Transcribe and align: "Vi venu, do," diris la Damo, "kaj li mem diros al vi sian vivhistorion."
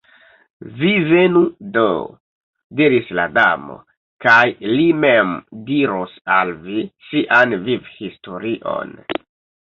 "Vi 0.77 0.91
venu, 1.07 1.41
do," 1.73 1.81
diris 2.79 3.11
la 3.19 3.25
Damo, 3.35 3.75
"kaj 4.25 4.39
li 4.69 4.87
mem 5.01 5.35
diros 5.67 6.15
al 6.37 6.55
vi 6.63 6.79
sian 7.09 7.55
vivhistorion." 7.69 8.95